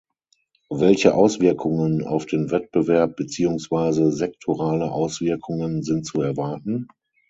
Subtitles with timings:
[0.71, 6.87] Welche Auswirkungen auf den Wettbewerb beziehungsweise sektorale Auswirkungen sind zu erwarten?